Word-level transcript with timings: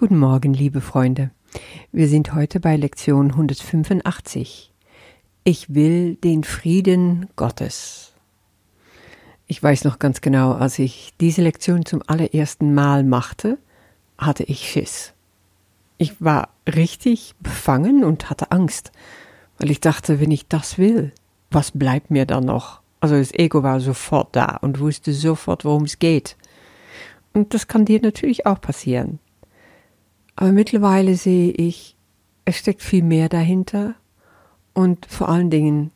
Guten 0.00 0.18
Morgen, 0.18 0.54
liebe 0.54 0.80
Freunde. 0.80 1.30
Wir 1.92 2.08
sind 2.08 2.32
heute 2.32 2.58
bei 2.58 2.74
Lektion 2.76 3.32
185. 3.32 4.72
Ich 5.44 5.74
will 5.74 6.14
den 6.14 6.42
Frieden 6.42 7.28
Gottes. 7.36 8.14
Ich 9.46 9.62
weiß 9.62 9.84
noch 9.84 9.98
ganz 9.98 10.22
genau, 10.22 10.52
als 10.52 10.78
ich 10.78 11.12
diese 11.20 11.42
Lektion 11.42 11.84
zum 11.84 12.00
allerersten 12.06 12.72
Mal 12.72 13.04
machte, 13.04 13.58
hatte 14.16 14.42
ich 14.44 14.70
Schiss. 14.70 15.12
Ich 15.98 16.18
war 16.18 16.48
richtig 16.66 17.34
befangen 17.40 18.02
und 18.02 18.30
hatte 18.30 18.52
Angst, 18.52 18.92
weil 19.58 19.70
ich 19.70 19.80
dachte, 19.80 20.18
wenn 20.18 20.30
ich 20.30 20.48
das 20.48 20.78
will, 20.78 21.12
was 21.50 21.72
bleibt 21.72 22.10
mir 22.10 22.24
dann 22.24 22.46
noch? 22.46 22.80
Also 23.00 23.16
das 23.16 23.34
Ego 23.34 23.62
war 23.62 23.80
sofort 23.80 24.34
da 24.34 24.56
und 24.62 24.80
wusste 24.80 25.12
sofort, 25.12 25.66
worum 25.66 25.82
es 25.84 25.98
geht. 25.98 26.38
Und 27.34 27.52
das 27.52 27.68
kann 27.68 27.84
dir 27.84 28.00
natürlich 28.00 28.46
auch 28.46 28.62
passieren. 28.62 29.18
Aber 30.40 30.52
mittlerweile 30.52 31.16
sehe 31.16 31.52
ich, 31.52 31.96
es 32.46 32.56
steckt 32.56 32.82
viel 32.82 33.02
mehr 33.02 33.28
dahinter 33.28 33.94
und 34.72 35.04
vor 35.04 35.28
allen 35.28 35.50
Dingen 35.50 35.90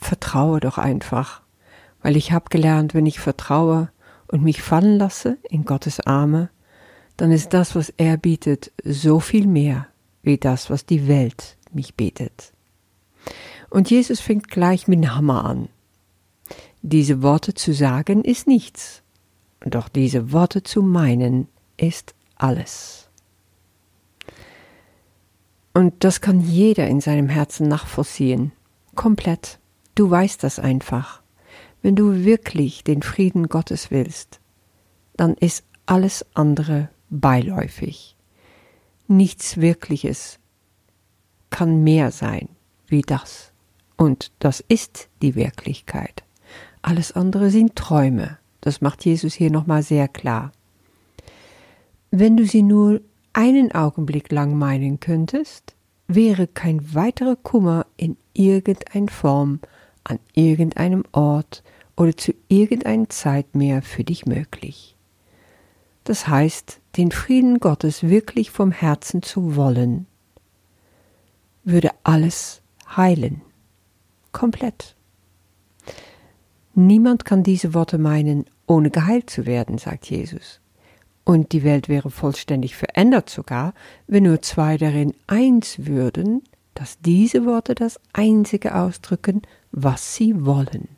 vertraue 0.00 0.58
doch 0.60 0.78
einfach, 0.78 1.42
weil 2.00 2.16
ich 2.16 2.32
habe 2.32 2.46
gelernt, 2.48 2.94
wenn 2.94 3.04
ich 3.04 3.20
vertraue 3.20 3.90
und 4.26 4.42
mich 4.42 4.62
fallen 4.62 4.96
lasse 4.96 5.36
in 5.50 5.66
Gottes 5.66 6.00
Arme, 6.00 6.48
dann 7.18 7.30
ist 7.30 7.52
das, 7.52 7.76
was 7.76 7.92
er 7.98 8.16
bietet, 8.16 8.72
so 8.84 9.20
viel 9.20 9.46
mehr 9.46 9.86
wie 10.22 10.38
das, 10.38 10.70
was 10.70 10.86
die 10.86 11.06
Welt 11.06 11.58
mich 11.70 11.94
bietet. 11.94 12.54
Und 13.68 13.90
Jesus 13.90 14.18
fängt 14.18 14.48
gleich 14.48 14.88
mit 14.88 15.04
dem 15.04 15.14
Hammer 15.14 15.44
an. 15.44 15.68
Diese 16.80 17.20
Worte 17.20 17.52
zu 17.52 17.74
sagen 17.74 18.24
ist 18.24 18.46
nichts, 18.46 19.02
doch 19.60 19.90
diese 19.90 20.32
Worte 20.32 20.62
zu 20.62 20.80
meinen 20.80 21.48
ist 21.76 22.14
alles. 22.36 23.04
Und 25.74 26.04
das 26.04 26.20
kann 26.20 26.40
jeder 26.40 26.86
in 26.86 27.00
seinem 27.00 27.28
Herzen 27.28 27.68
nachvollziehen. 27.68 28.52
Komplett. 28.94 29.58
Du 29.96 30.08
weißt 30.08 30.42
das 30.42 30.58
einfach. 30.58 31.20
Wenn 31.82 31.96
du 31.96 32.24
wirklich 32.24 32.84
den 32.84 33.02
Frieden 33.02 33.48
Gottes 33.48 33.90
willst, 33.90 34.40
dann 35.16 35.34
ist 35.34 35.64
alles 35.84 36.24
andere 36.34 36.88
beiläufig. 37.10 38.16
Nichts 39.06 39.58
Wirkliches 39.58 40.38
kann 41.50 41.82
mehr 41.82 42.10
sein 42.10 42.48
wie 42.86 43.02
das. 43.02 43.52
Und 43.96 44.32
das 44.38 44.60
ist 44.60 45.08
die 45.22 45.34
Wirklichkeit. 45.34 46.24
Alles 46.82 47.12
andere 47.12 47.50
sind 47.50 47.76
Träume. 47.76 48.38
Das 48.60 48.80
macht 48.80 49.04
Jesus 49.04 49.34
hier 49.34 49.50
nochmal 49.50 49.82
sehr 49.82 50.08
klar. 50.08 50.52
Wenn 52.10 52.36
du 52.36 52.46
sie 52.46 52.62
nur 52.62 53.00
einen 53.34 53.72
Augenblick 53.72 54.32
lang 54.32 54.56
meinen 54.56 55.00
könntest, 55.00 55.74
wäre 56.06 56.46
kein 56.46 56.94
weiterer 56.94 57.36
Kummer 57.36 57.86
in 57.96 58.16
irgendeiner 58.32 59.10
Form, 59.10 59.60
an 60.04 60.18
irgendeinem 60.32 61.04
Ort 61.12 61.62
oder 61.96 62.16
zu 62.16 62.32
irgendeiner 62.48 63.08
Zeit 63.08 63.54
mehr 63.54 63.82
für 63.82 64.04
dich 64.04 64.24
möglich. 64.24 64.96
Das 66.04 66.28
heißt, 66.28 66.80
den 66.96 67.10
Frieden 67.10 67.60
Gottes 67.60 68.02
wirklich 68.02 68.50
vom 68.50 68.70
Herzen 68.70 69.22
zu 69.22 69.56
wollen, 69.56 70.06
würde 71.64 71.90
alles 72.02 72.60
heilen. 72.96 73.40
Komplett. 74.32 74.94
Niemand 76.74 77.24
kann 77.24 77.42
diese 77.42 77.72
Worte 77.72 77.98
meinen, 77.98 78.44
ohne 78.66 78.90
geheilt 78.90 79.30
zu 79.30 79.46
werden, 79.46 79.78
sagt 79.78 80.10
Jesus. 80.10 80.60
Und 81.24 81.52
die 81.52 81.64
Welt 81.64 81.88
wäre 81.88 82.10
vollständig 82.10 82.76
verändert 82.76 83.30
sogar, 83.30 83.72
wenn 84.06 84.24
nur 84.24 84.42
zwei 84.42 84.76
darin 84.76 85.14
eins 85.26 85.86
würden, 85.86 86.42
dass 86.74 86.98
diese 87.00 87.46
Worte 87.46 87.74
das 87.74 87.98
einzige 88.12 88.74
ausdrücken, 88.74 89.42
was 89.72 90.14
sie 90.14 90.44
wollen. 90.44 90.88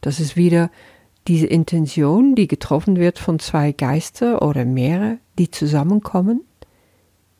Das 0.00 0.20
ist 0.20 0.36
wieder 0.36 0.70
diese 1.26 1.46
Intention, 1.46 2.34
die 2.34 2.46
getroffen 2.46 2.96
wird 2.96 3.18
von 3.18 3.38
zwei 3.38 3.72
Geister 3.72 4.42
oder 4.42 4.64
mehrere, 4.64 5.18
die 5.38 5.50
zusammenkommen. 5.50 6.42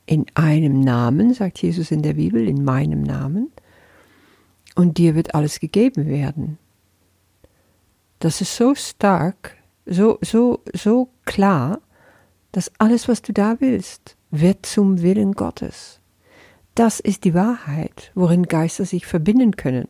In 0.06 0.26
einem 0.34 0.80
Namen, 0.80 1.34
sagt 1.34 1.62
Jesus 1.62 1.90
in 1.90 2.02
der 2.02 2.14
Bibel, 2.14 2.46
in 2.46 2.64
meinem 2.64 3.02
Namen. 3.02 3.50
Und 4.74 4.98
dir 4.98 5.14
wird 5.14 5.34
alles 5.34 5.60
gegeben 5.60 6.06
werden. 6.06 6.58
Das 8.18 8.40
ist 8.40 8.56
so 8.56 8.74
stark, 8.74 9.56
so, 9.84 10.18
so, 10.20 10.60
so 10.74 11.08
klar, 11.24 11.80
dass 12.56 12.72
alles, 12.78 13.06
was 13.06 13.20
du 13.20 13.34
da 13.34 13.60
willst, 13.60 14.16
wird 14.30 14.64
zum 14.64 15.02
Willen 15.02 15.32
Gottes. 15.34 16.00
Das 16.74 17.00
ist 17.00 17.24
die 17.24 17.34
Wahrheit, 17.34 18.12
worin 18.14 18.44
Geister 18.44 18.86
sich 18.86 19.04
verbinden 19.04 19.56
können. 19.56 19.88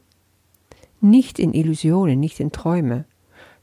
Nicht 1.00 1.38
in 1.38 1.54
Illusionen, 1.54 2.18
nicht 2.18 2.40
in 2.40 2.50
Träume. 2.50 3.04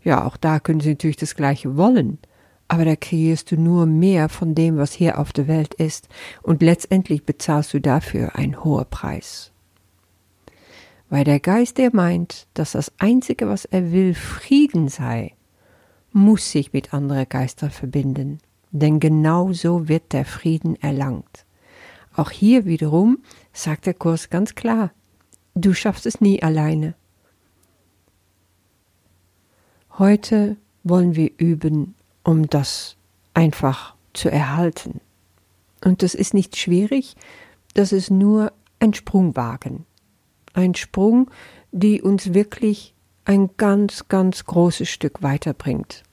Ja, 0.06 0.26
auch 0.26 0.38
da 0.38 0.62
können 0.62 0.80
sie 0.80 0.92
natürlich 0.92 1.18
das 1.18 1.36
Gleiche 1.36 1.76
wollen, 1.76 2.18
aber 2.70 2.86
da 2.86 2.96
kreierst 2.96 3.52
du 3.52 3.58
nur 3.58 3.88
mehr 3.88 4.30
von 4.30 4.56
dem, 4.56 4.78
was 4.78 4.94
hier 4.94 5.20
auf 5.20 5.34
der 5.34 5.50
Welt 5.50 5.74
ist, 5.74 6.08
und 6.42 6.62
letztendlich 6.62 7.26
bezahlst 7.26 7.74
du 7.74 7.82
dafür 7.82 8.38
einen 8.38 8.64
hohen 8.64 8.86
Preis. 8.90 9.52
Weil 11.10 11.26
der 11.26 11.42
Geist, 11.42 11.78
der 11.78 11.94
meint, 11.94 12.48
dass 12.54 12.72
das 12.72 12.90
Einzige, 13.00 13.50
was 13.50 13.66
er 13.66 13.92
will, 13.92 14.14
Frieden 14.14 14.88
sei, 14.88 15.34
muss 16.14 16.52
sich 16.52 16.72
mit 16.72 16.94
anderen 16.94 17.28
Geistern 17.28 17.70
verbinden 17.70 18.40
denn 18.74 19.00
genau 19.00 19.54
so 19.54 19.88
wird 19.88 20.12
der 20.12 20.26
Frieden 20.26 20.76
erlangt. 20.82 21.46
Auch 22.16 22.32
hier 22.32 22.66
wiederum 22.66 23.20
sagt 23.54 23.86
der 23.86 23.94
Kurs 23.94 24.30
ganz 24.30 24.56
klar, 24.56 24.92
du 25.56 25.74
schaffst 25.74 26.06
es 26.06 26.20
nie 26.20 26.44
alleine. 26.44 26.96
Heute 29.98 30.58
wollen 30.84 31.16
wir 31.16 31.32
üben, 31.38 31.96
um 32.24 32.48
das 32.48 32.98
einfach 33.34 33.96
zu 34.14 34.30
erhalten. 34.30 35.00
Und 35.86 36.02
das 36.02 36.16
ist 36.16 36.34
nicht 36.34 36.58
schwierig, 36.58 37.16
das 37.76 37.92
ist 37.92 38.10
nur 38.10 38.52
ein 38.80 38.94
Sprungwagen. 38.94 39.86
Ein 40.54 40.74
Sprung, 40.76 41.30
die 41.72 42.02
uns 42.02 42.34
wirklich 42.34 42.94
ein 43.26 43.52
ganz, 43.58 44.08
ganz 44.08 44.46
großes 44.46 44.90
Stück 44.90 45.22
weiterbringt. 45.22 46.04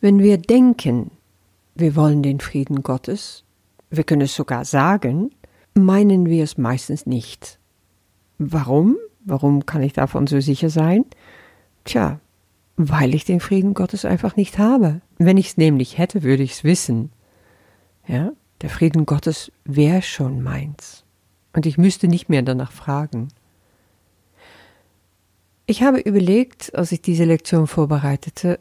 Wenn 0.00 0.18
wir 0.18 0.38
denken, 0.38 1.10
wir 1.74 1.94
wollen 1.94 2.22
den 2.22 2.40
Frieden 2.40 2.82
Gottes, 2.82 3.44
wir 3.90 4.04
können 4.04 4.22
es 4.22 4.34
sogar 4.34 4.64
sagen, 4.64 5.30
meinen 5.74 6.26
wir 6.26 6.44
es 6.44 6.56
meistens 6.56 7.06
nicht. 7.06 7.58
Warum? 8.38 8.96
Warum 9.24 9.66
kann 9.66 9.82
ich 9.82 9.92
davon 9.92 10.26
so 10.26 10.40
sicher 10.40 10.70
sein? 10.70 11.04
Tja, 11.84 12.20
weil 12.76 13.14
ich 13.14 13.26
den 13.26 13.40
Frieden 13.40 13.74
Gottes 13.74 14.06
einfach 14.06 14.36
nicht 14.36 14.58
habe. 14.58 15.02
Wenn 15.18 15.36
ich 15.36 15.48
es 15.48 15.56
nämlich 15.58 15.98
hätte, 15.98 16.22
würde 16.22 16.42
ich 16.42 16.52
es 16.52 16.64
wissen. 16.64 17.12
Ja, 18.06 18.32
der 18.62 18.70
Frieden 18.70 19.04
Gottes 19.04 19.52
wäre 19.64 20.00
schon 20.00 20.42
meins. 20.42 21.04
Und 21.52 21.66
ich 21.66 21.76
müsste 21.76 22.08
nicht 22.08 22.30
mehr 22.30 22.42
danach 22.42 22.72
fragen. 22.72 23.28
Ich 25.66 25.82
habe 25.82 26.00
überlegt, 26.00 26.74
als 26.74 26.90
ich 26.90 27.02
diese 27.02 27.24
Lektion 27.24 27.66
vorbereitete, 27.66 28.58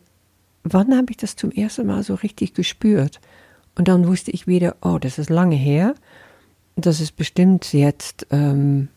wann 0.63 0.95
habe 0.95 1.11
ich 1.11 1.17
das 1.17 1.35
zum 1.35 1.51
ersten 1.51 1.87
Mal 1.87 2.03
so 2.03 2.15
richtig 2.15 2.53
gespürt? 2.53 3.19
Und 3.75 3.87
dann 3.87 4.07
wusste 4.07 4.31
ich 4.31 4.47
wieder, 4.47 4.75
oh, 4.81 4.97
das 4.99 5.17
ist 5.17 5.29
lange 5.29 5.55
her. 5.55 5.95
Das 6.75 6.99
ist 6.99 7.15
bestimmt 7.15 7.71
jetzt, 7.73 8.27
ähm, 8.31 8.89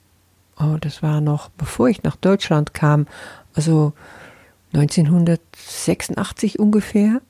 oh, 0.58 0.76
das 0.80 1.02
war 1.02 1.20
noch 1.20 1.50
bevor 1.50 1.88
ich 1.88 2.02
nach 2.02 2.16
Deutschland 2.16 2.74
kam, 2.74 3.06
also 3.54 3.92
1986 4.72 6.58
ungefähr. 6.58 7.20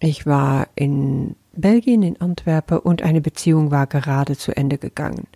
Ich 0.00 0.26
war 0.26 0.68
in 0.74 1.34
Belgien, 1.52 2.02
in 2.02 2.20
Antwerpen 2.20 2.78
und 2.78 3.02
eine 3.02 3.20
Beziehung 3.20 3.70
war 3.70 3.86
gerade 3.86 4.36
zu 4.36 4.56
Ende 4.56 4.78
gegangen. 4.78 5.26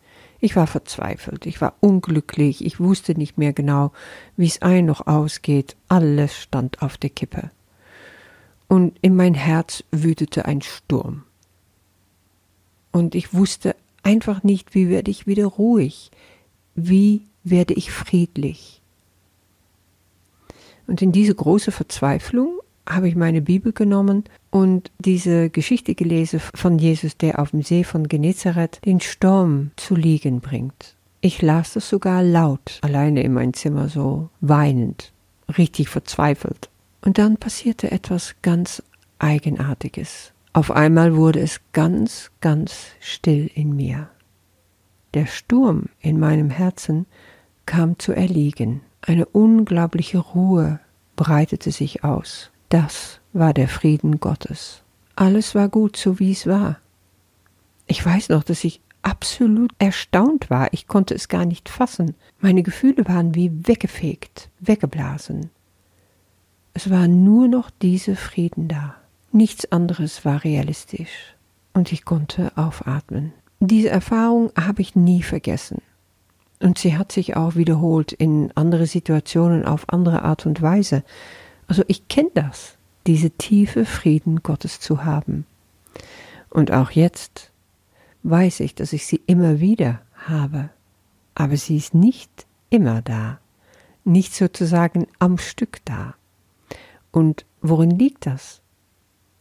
Ich 0.41 0.57
war 0.57 0.67
verzweifelt, 0.67 1.47
ich 1.47 1.61
war 1.61 1.75
unglücklich, 1.81 2.65
ich 2.65 2.81
wusste 2.81 3.15
nicht 3.15 3.39
mehr 3.39 3.53
genau, 3.53 3.93
wie 4.37 4.47
es 4.47 4.61
ein 4.61 4.87
noch 4.87 5.07
ausgeht. 5.07 5.77
Alles 5.89 6.37
stand 6.37 6.83
auf 6.83 6.97
der 6.99 7.11
Kippe 7.11 7.51
und 8.73 8.95
in 9.03 9.15
mein 9.15 9.35
Herz 9.35 9.85
wütete 9.91 10.47
ein 10.47 10.63
Sturm. 10.63 11.25
Und 12.91 13.15
ich 13.15 13.35
wusste 13.35 13.77
einfach 14.03 14.45
nicht, 14.45 14.75
wie 14.75 14.89
werde 14.89 15.11
ich 15.11 15.27
wieder 15.27 15.45
ruhig, 15.45 16.11
wie 16.75 17.27
werde 17.45 17.75
ich 17.75 17.93
friedlich. 17.93 18.81
Und 20.87 21.03
in 21.03 21.13
diese 21.13 21.35
große 21.35 21.71
Verzweiflung 21.71 22.61
habe 22.89 23.09
ich 23.09 23.15
meine 23.15 23.43
Bibel 23.43 23.75
genommen 23.75 24.25
und 24.51 24.91
diese 24.99 25.51
Geschichte 25.51 25.95
gelesen 25.95 26.41
von 26.41 26.79
Jesus, 26.79 27.19
der 27.19 27.41
auf 27.41 27.51
dem 27.51 27.61
See 27.61 27.85
von 27.85 28.09
Genezareth 28.09 28.81
den 28.87 29.01
Sturm 29.01 29.73
zu 29.77 29.95
liegen 29.95 30.41
bringt. 30.41 30.97
Ich 31.21 31.43
las 31.43 31.75
das 31.75 31.91
sogar 31.91 32.23
laut, 32.23 32.79
alleine 32.81 33.23
in 33.23 33.35
mein 33.35 33.53
Zimmer 33.53 33.91
so 33.91 34.31
weinend, 34.41 35.13
richtig 35.59 35.91
verzweifelt. 35.91 36.71
Und 37.03 37.19
dann 37.19 37.37
passierte 37.37 37.91
etwas 37.91 38.37
ganz 38.43 38.83
Eigenartiges. 39.19 40.33
Auf 40.53 40.71
einmal 40.71 41.17
wurde 41.17 41.41
es 41.41 41.61
ganz, 41.73 42.31
ganz 42.41 42.87
still 43.01 43.51
in 43.55 43.77
mir. 43.77 44.09
Der 45.15 45.27
Sturm 45.27 45.87
in 46.01 46.19
meinem 46.19 46.51
Herzen 46.51 47.07
kam 47.67 47.99
zu 47.99 48.13
erliegen. 48.13 48.81
Eine 49.03 49.27
unglaubliche 49.27 50.19
Ruhe 50.19 50.81
breitete 51.17 51.71
sich 51.71 52.05
aus. 52.05 52.51
Das 52.69 53.21
war 53.33 53.53
der 53.53 53.69
Frieden 53.69 54.21
Gottes. 54.21 54.83
Alles 55.17 55.55
war 55.55 55.69
gut, 55.69 55.97
so 55.97 56.19
wie 56.19 56.33
es 56.33 56.47
war. 56.47 56.79
Ich 57.87 58.05
weiß 58.05 58.31
noch, 58.31 58.45
dass 58.45 58.65
ich 58.65 58.81
absolut 59.03 59.73
erstaunt 59.79 60.51
war. 60.51 60.73
Ich 60.73 60.87
konnte 60.87 61.15
es 61.15 61.29
gar 61.29 61.45
nicht 61.45 61.69
fassen. 61.69 62.15
Meine 62.41 62.63
Gefühle 62.63 63.07
waren 63.07 63.35
wie 63.35 63.67
weggefegt, 63.67 64.49
weggeblasen. 64.61 65.51
Es 66.75 66.91
war 66.91 67.07
nur 67.09 67.49
noch 67.49 67.71
dieser 67.71 68.17
Frieden 68.17 68.69
da. 68.69 68.95
Nichts 69.31 69.71
anderes 69.71 70.25
war 70.25 70.45
realistisch. 70.45 71.35
Und 71.75 71.93
ich 71.93 72.05
konnte 72.05 72.53
aufatmen. 72.57 73.33
Diese 73.61 73.91
Erfahrung 73.91 74.51
habe 74.57 74.83
ich 74.83 74.97
nie 74.97 75.23
vergessen. 75.23 75.83
Und 76.61 76.79
sie 76.79 76.97
hat 76.97 77.13
sich 77.13 77.37
auch 77.37 77.57
wiederholt 77.57 78.13
in 78.13 78.53
andere 78.55 78.87
Situationen 78.87 79.65
auf 79.65 79.89
andere 79.89 80.23
Art 80.23 80.47
und 80.47 80.63
Weise. 80.63 81.03
Also 81.67 81.83
ich 81.89 82.09
kenne 82.09 82.31
das, 82.35 82.77
diese 83.07 83.31
tiefe 83.31 83.85
Frieden 83.85 84.43
Gottes 84.43 84.81
zu 84.81 85.05
haben. 85.05 85.47
Und 86.51 86.71
auch 86.71 86.91
jetzt 86.91 87.51
weiß 88.23 88.61
ich, 88.61 88.75
dass 88.75 88.93
ich 88.93 89.07
sie 89.07 89.21
immer 89.27 89.61
wieder 89.61 90.01
habe. 90.15 90.71
Aber 91.35 91.57
sie 91.57 91.77
ist 91.77 91.95
nicht 91.95 92.47
immer 92.71 93.03
da, 93.03 93.39
nicht 94.05 94.35
sozusagen 94.35 95.07
am 95.19 95.39
Stück 95.39 95.79
da. 95.85 96.15
Und 97.13 97.45
worin 97.61 97.91
liegt 97.91 98.27
das? 98.27 98.61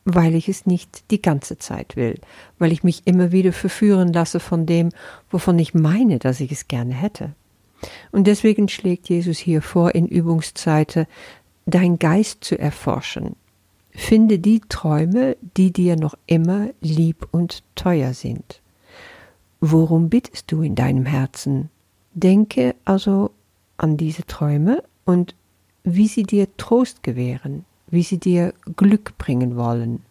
Weil 0.04 0.36
ich 0.36 0.50
es 0.50 0.66
nicht 0.66 1.10
die 1.12 1.22
ganze 1.22 1.58
Zeit 1.58 1.96
will, 1.96 2.20
weil 2.60 2.72
ich 2.72 2.84
mich 2.84 3.04
immer 3.06 3.32
wieder 3.32 3.54
verführen 3.54 4.14
lasse 4.14 4.40
von 4.40 4.66
dem, 4.66 4.90
wovon 5.30 5.58
ich 5.58 5.74
meine, 5.74 6.20
dass 6.20 6.40
ich 6.40 6.52
es 6.52 6.68
gerne 6.68 6.94
hätte. 6.94 7.34
Und 8.12 8.28
deswegen 8.28 8.68
schlägt 8.68 9.10
Jesus 9.10 9.38
hier 9.38 9.62
vor, 9.62 9.96
in 9.96 10.08
Übungszeiten 10.08 11.06
dein 11.66 11.98
Geist 11.98 12.44
zu 12.44 12.58
erforschen. 12.60 13.36
Finde 13.92 14.40
die 14.40 14.62
Träume, 14.62 15.38
die 15.58 15.72
dir 15.72 15.96
noch 15.96 16.16
immer 16.26 16.70
lieb 16.82 17.28
und 17.32 17.64
teuer 17.76 18.14
sind. 18.14 18.62
Worum 19.60 20.10
bittest 20.10 20.52
du 20.52 20.62
in 20.62 20.76
deinem 20.76 21.06
Herzen? 21.06 21.70
Denke 22.14 22.76
also 22.86 23.32
an 23.78 23.98
diese 23.98 24.26
Träume 24.26 24.84
und 25.06 25.36
wie 25.84 26.08
sie 26.08 26.24
dir 26.24 26.48
Trost 26.58 27.04
gewähren, 27.04 27.66
wie 27.88 28.04
sie 28.04 28.18
dir 28.18 28.54
Glück 28.76 29.18
bringen 29.18 29.56
wollen. 29.56 30.02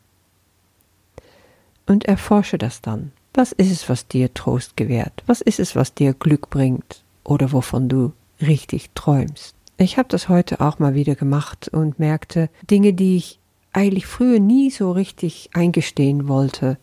Und 1.86 2.04
erforsche 2.04 2.58
das 2.58 2.80
dann. 2.80 3.12
Was 3.34 3.52
ist 3.52 3.70
es, 3.70 3.88
was 3.88 4.08
dir 4.08 4.34
Trost 4.34 4.76
gewährt? 4.76 5.22
Was 5.26 5.40
ist 5.40 5.60
es, 5.60 5.76
was 5.76 5.94
dir 5.94 6.14
Glück 6.14 6.50
bringt 6.50 7.04
oder 7.24 7.52
wovon 7.52 7.88
du 7.88 8.12
richtig 8.40 8.90
träumst? 8.94 9.54
Ich 9.76 9.96
habe 9.96 10.08
das 10.08 10.28
heute 10.28 10.60
auch 10.60 10.78
mal 10.78 10.94
wieder 10.94 11.14
gemacht 11.14 11.68
und 11.68 11.98
merkte, 11.98 12.50
Dinge, 12.70 12.92
die 12.92 13.16
ich 13.16 13.38
eigentlich 13.72 14.06
früher 14.06 14.40
nie 14.40 14.70
so 14.70 14.92
richtig 14.92 15.50
eingestehen 15.54 16.28
wollte, 16.28 16.76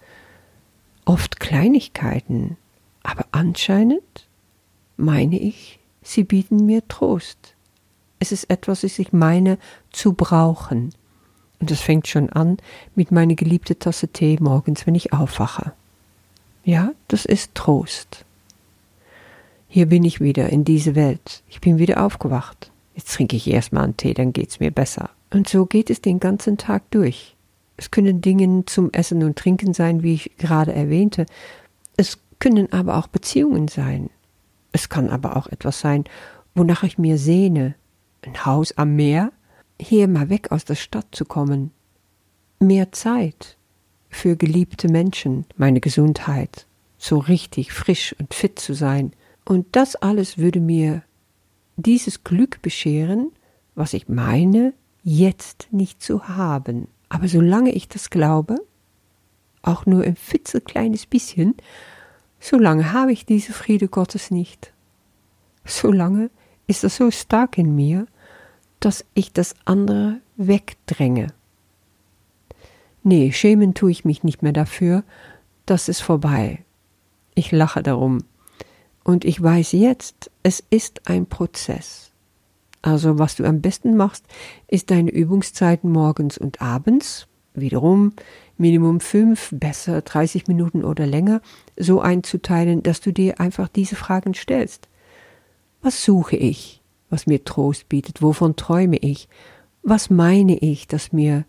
oft 1.05 1.39
Kleinigkeiten, 1.39 2.57
aber 3.03 3.25
anscheinend 3.31 4.27
meine 4.95 5.37
ich, 5.37 5.79
sie 6.01 6.23
bieten 6.23 6.65
mir 6.65 6.87
Trost. 6.87 7.55
Es 8.19 8.31
ist 8.31 8.49
etwas, 8.49 8.81
das 8.81 8.99
ich 8.99 9.13
meine 9.13 9.57
zu 9.91 10.13
brauchen. 10.13 10.93
Und 11.59 11.71
das 11.71 11.81
fängt 11.81 12.07
schon 12.07 12.29
an 12.29 12.57
mit 12.95 13.11
meiner 13.11 13.35
geliebten 13.35 13.79
Tasse 13.79 14.07
Tee 14.07 14.37
morgens, 14.39 14.85
wenn 14.85 14.95
ich 14.95 15.13
aufwache. 15.13 15.73
Ja, 16.63 16.91
das 17.07 17.25
ist 17.25 17.55
Trost. 17.55 18.25
Hier 19.67 19.87
bin 19.87 20.03
ich 20.03 20.21
wieder 20.21 20.49
in 20.49 20.63
diese 20.63 20.95
Welt. 20.95 21.43
Ich 21.49 21.61
bin 21.61 21.77
wieder 21.77 22.03
aufgewacht. 22.03 22.71
Jetzt 22.95 23.13
trinke 23.13 23.35
ich 23.35 23.47
erstmal 23.47 23.83
einen 23.83 23.97
Tee, 23.97 24.13
dann 24.13 24.33
geht's 24.33 24.59
mir 24.59 24.71
besser. 24.71 25.09
Und 25.31 25.49
so 25.49 25.65
geht 25.65 25.89
es 25.89 26.01
den 26.01 26.19
ganzen 26.19 26.57
Tag 26.57 26.89
durch. 26.91 27.35
Es 27.75 27.91
können 27.91 28.21
Dinge 28.21 28.65
zum 28.65 28.91
Essen 28.91 29.23
und 29.23 29.37
Trinken 29.37 29.73
sein, 29.73 30.01
wie 30.01 30.15
ich 30.15 30.37
gerade 30.37 30.73
erwähnte. 30.73 31.25
Es 31.95 32.17
können 32.39 32.71
aber 32.73 32.97
auch 32.97 33.07
Beziehungen 33.07 33.67
sein. 33.67 34.09
Es 34.71 34.89
kann 34.89 35.09
aber 35.09 35.37
auch 35.37 35.47
etwas 35.47 35.79
sein, 35.79 36.05
wonach 36.55 36.83
ich 36.83 36.97
mir 36.97 37.17
sehne. 37.17 37.75
Ein 38.21 38.45
Haus 38.45 38.77
am 38.77 38.95
Meer, 38.95 39.31
hier 39.79 40.07
mal 40.07 40.29
weg 40.29 40.51
aus 40.51 40.65
der 40.65 40.75
Stadt 40.75 41.07
zu 41.11 41.25
kommen. 41.25 41.71
Mehr 42.59 42.91
Zeit 42.91 43.57
für 44.09 44.35
geliebte 44.35 44.89
Menschen, 44.89 45.45
meine 45.57 45.79
Gesundheit, 45.79 46.65
so 46.97 47.19
richtig 47.19 47.71
frisch 47.71 48.15
und 48.19 48.33
fit 48.33 48.59
zu 48.59 48.73
sein. 48.73 49.11
Und 49.45 49.67
das 49.73 49.95
alles 49.95 50.37
würde 50.37 50.59
mir 50.59 51.03
dieses 51.75 52.23
Glück 52.23 52.61
bescheren, 52.61 53.31
was 53.75 53.93
ich 53.93 54.09
meine, 54.09 54.73
jetzt 55.03 55.67
nicht 55.71 56.01
zu 56.01 56.27
haben. 56.27 56.87
Aber 57.09 57.27
solange 57.27 57.71
ich 57.71 57.87
das 57.87 58.09
glaube, 58.09 58.57
auch 59.61 59.85
nur 59.85 60.03
ein 60.03 60.15
fitzekleines 60.15 61.05
bisschen, 61.05 61.55
solange 62.39 62.91
habe 62.93 63.11
ich 63.11 63.25
diese 63.25 63.53
Friede 63.53 63.87
Gottes 63.87 64.31
nicht. 64.31 64.73
Solange 65.65 66.29
ist 66.67 66.83
er 66.83 66.89
so 66.89 67.09
stark 67.11 67.57
in 67.57 67.75
mir, 67.75 68.07
dass 68.79 69.05
ich 69.13 69.33
das 69.33 69.55
andere 69.65 70.19
wegdränge. 70.35 71.27
Nee, 73.03 73.31
schämen 73.31 73.73
tue 73.73 73.91
ich 73.91 74.05
mich 74.05 74.23
nicht 74.23 74.43
mehr 74.43 74.53
dafür, 74.53 75.03
das 75.65 75.89
ist 75.89 76.01
vorbei. 76.01 76.63
Ich 77.35 77.51
lache 77.51 77.81
darum. 77.81 78.19
Und 79.03 79.23
ich 79.23 79.41
weiß 79.41 79.71
jetzt, 79.71 80.29
es 80.43 80.63
ist 80.69 81.07
ein 81.07 81.25
Prozess. 81.25 82.11
Also 82.81 83.19
was 83.19 83.35
du 83.35 83.45
am 83.45 83.61
besten 83.61 83.95
machst, 83.95 84.25
ist 84.67 84.91
deine 84.91 85.11
Übungszeiten 85.11 85.91
morgens 85.91 86.37
und 86.37 86.61
abends, 86.61 87.27
wiederum 87.53 88.13
Minimum 88.57 88.99
fünf, 88.99 89.49
besser 89.51 90.01
30 90.01 90.47
Minuten 90.47 90.83
oder 90.83 91.05
länger, 91.05 91.41
so 91.77 92.01
einzuteilen, 92.01 92.83
dass 92.83 93.01
du 93.01 93.11
dir 93.11 93.39
einfach 93.39 93.67
diese 93.67 93.95
Fragen 93.95 94.33
stellst. 94.33 94.87
Was 95.81 96.03
suche 96.03 96.35
ich, 96.35 96.81
was 97.09 97.27
mir 97.27 97.43
Trost 97.43 97.89
bietet? 97.89 98.21
Wovon 98.21 98.55
träume 98.55 98.97
ich? 98.97 99.29
Was 99.83 100.09
meine 100.09 100.57
ich, 100.57 100.87
das 100.87 101.13
mir 101.13 101.45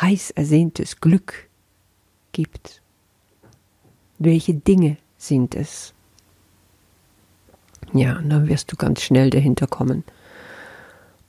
heiß 0.00 0.30
ersehntes 0.30 1.00
Glück 1.00 1.48
gibt? 2.32 2.82
Welche 4.18 4.54
Dinge 4.54 4.96
sind 5.16 5.54
es? 5.54 5.94
Ja, 7.92 8.18
und 8.18 8.30
dann 8.30 8.48
wirst 8.48 8.70
du 8.72 8.76
ganz 8.76 9.02
schnell 9.02 9.30
dahinter 9.30 9.66
kommen. 9.66 10.04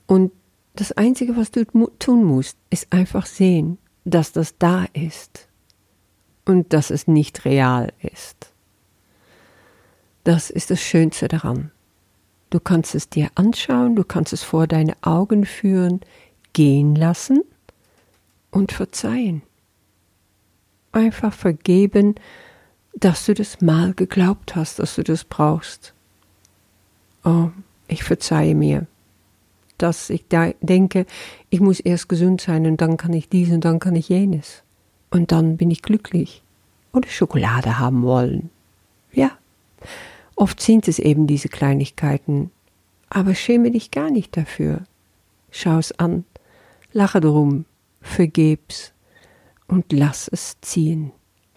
Und 0.06 0.32
das 0.76 0.92
Einzige, 0.92 1.36
was 1.36 1.52
du 1.52 1.66
tun 2.00 2.24
musst, 2.24 2.58
ist 2.70 2.94
einfach 2.94 3.26
sehen, 3.26 3.78
dass 4.06 4.32
das 4.32 4.58
da 4.58 4.86
ist 4.94 5.48
und 6.46 6.74
dass 6.74 6.90
es 6.90 7.08
nicht 7.08 7.46
real 7.46 7.94
ist. 8.02 8.52
Das 10.24 10.50
ist 10.50 10.70
das 10.70 10.82
Schönste 10.82 11.28
daran. 11.28 11.72
Du 12.52 12.60
kannst 12.60 12.94
es 12.94 13.10
dir 13.10 13.30
anschauen, 13.34 13.96
du 13.96 14.04
kannst 14.04 14.34
es 14.34 14.44
vor 14.44 14.68
deine 14.68 14.94
Augen 15.02 15.46
führen, 15.46 16.02
gehen 16.54 16.96
lassen 16.96 17.44
und 18.52 18.72
verzeihen. 18.72 19.42
Einfach 20.92 21.34
vergeben, 21.34 22.16
dass 22.94 23.26
du 23.26 23.34
das 23.34 23.62
mal 23.62 23.94
geglaubt 23.94 24.56
hast, 24.56 24.78
dass 24.78 24.96
du 24.96 25.04
das 25.04 25.24
brauchst. 25.24 25.94
Oh, 27.24 27.50
ich 27.88 28.04
verzeihe 28.04 28.54
mir 28.54 28.86
dass 29.82 30.10
ich 30.10 30.28
da 30.30 30.52
denke, 30.62 31.06
ich 31.50 31.60
muss 31.60 31.80
erst 31.80 32.08
gesund 32.08 32.42
sein 32.42 32.66
und 32.66 32.82
dann 32.82 32.98
kann 32.98 33.14
ich 33.14 33.30
dies 33.30 33.50
und 33.50 33.66
dann 33.66 33.80
kann 33.80 33.96
ich 33.96 34.10
jenes. 34.10 34.64
Und 35.10 35.32
dann 35.32 35.58
bin 35.58 35.72
ich 35.72 35.82
glücklich. 35.82 36.44
Oder 36.94 37.10
Schokolade 37.10 37.80
haben 37.80 38.04
wollen. 38.04 38.50
Ja, 39.12 39.32
oft 40.42 40.60
sind 40.60 40.88
es 40.88 40.98
eben 40.98 41.28
diese 41.28 41.50
Kleinigkeiten. 41.50 42.50
Aber 43.10 43.36
schäme 43.36 43.70
dich 43.70 43.92
gar 43.92 44.10
nicht 44.10 44.36
dafür. 44.36 44.82
Schau 45.52 45.78
es 45.78 45.92
an, 46.00 46.26
lache 46.94 47.22
drum, 47.22 47.66
vergeb's 48.02 48.92
und 49.68 49.94
lass 49.94 50.28
es 50.28 50.60
ziehen. 50.62 51.12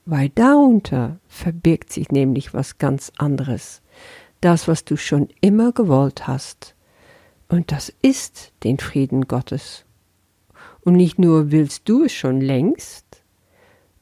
Weil 0.04 0.28
darunter 0.28 1.18
verbirgt 1.28 1.94
sich 1.94 2.10
nämlich 2.10 2.52
was 2.52 2.76
ganz 2.76 3.10
anderes. 3.16 3.80
Das, 4.42 4.68
was 4.68 4.84
du 4.84 4.98
schon 4.98 5.28
immer 5.40 5.72
gewollt 5.72 6.26
hast 6.26 6.74
und 7.48 7.72
das 7.72 7.90
ist 8.02 8.52
den 8.64 8.78
Frieden 8.78 9.28
Gottes. 9.28 9.86
Und 10.82 10.92
nicht 10.92 11.18
nur 11.18 11.50
willst 11.50 11.88
du 11.88 12.04
es 12.04 12.12
schon 12.12 12.42
längst, 12.42 13.22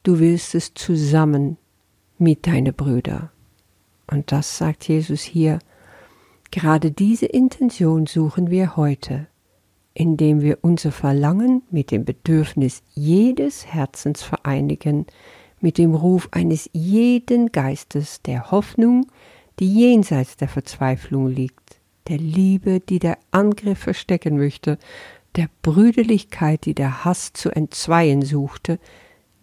du 0.01 0.19
willst 0.19 0.55
es 0.55 0.73
zusammen 0.73 1.55
mit 2.17 2.45
deinen 2.47 2.73
Brüdern. 2.73 3.29
Und 4.07 4.31
das 4.31 4.57
sagt 4.57 4.87
Jesus 4.87 5.21
hier. 5.21 5.59
Gerade 6.51 6.91
diese 6.91 7.25
Intention 7.25 8.05
suchen 8.05 8.49
wir 8.49 8.75
heute. 8.75 9.27
indem 9.93 10.41
wir 10.41 10.59
unser 10.61 10.91
Verlangen 10.91 11.63
mit 11.69 11.91
dem 11.91 12.05
Bedürfnis 12.05 12.81
jedes 12.93 13.67
Herzens 13.67 14.23
vereinigen, 14.23 15.05
mit 15.61 15.77
dem 15.77 15.93
Ruf 15.95 16.27
eines 16.31 16.69
jeden 16.73 17.51
Geistes 17.51 18.21
der 18.21 18.51
Hoffnung, 18.51 19.07
die 19.59 19.71
jenseits 19.71 20.35
der 20.35 20.47
Verzweiflung 20.47 21.27
liegt, 21.27 21.79
der 22.07 22.17
Liebe, 22.17 22.79
die 22.79 22.99
der 22.99 23.17
Angriff 23.31 23.79
verstecken 23.79 24.37
möchte, 24.37 24.77
der 25.35 25.47
Brüderlichkeit, 25.61 26.65
die 26.65 26.73
der 26.73 27.05
Hass 27.05 27.33
zu 27.33 27.49
entzweien 27.49 28.23
suchte, 28.23 28.79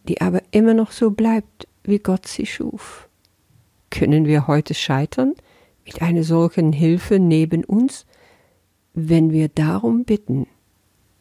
die 0.09 0.21
aber 0.21 0.43
immer 0.51 0.75
noch 0.75 0.91
so 0.91 1.11
bleibt, 1.11 1.69
wie 1.85 1.99
Gott 1.99 2.27
sie 2.27 2.47
schuf. 2.47 3.09
Können 3.91 4.27
wir 4.27 4.47
heute 4.47 4.75
scheitern 4.75 5.35
mit 5.85 6.03
einer 6.03 6.23
solchen 6.23 6.73
Hilfe 6.73 7.19
neben 7.19 7.65
uns, 7.65 8.07
wenn 8.95 9.33
wir 9.33 9.49
darum 9.49 10.05
bitten, 10.05 10.47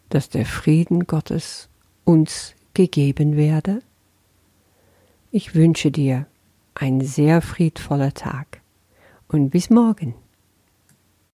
dass 0.10 0.30
der 0.30 0.46
Frieden 0.46 1.08
Gottes 1.08 1.70
uns 2.06 2.56
gegeben 2.74 3.36
werde? 3.36 3.82
Ich 5.32 5.56
wünsche 5.56 5.92
dir 5.92 6.26
ein 6.76 7.02
sehr 7.02 7.42
friedvoller 7.42 8.14
Tag 8.14 8.62
und 9.28 9.50
bis 9.50 9.70
morgen. 9.70 10.16